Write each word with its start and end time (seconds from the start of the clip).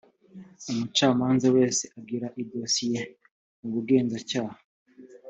umucamanza 0.69 1.47
wese 1.55 1.83
agira 1.99 2.27
idosiye 2.41 3.01
mu 3.59 3.67
bugenzacyaha 3.73 4.57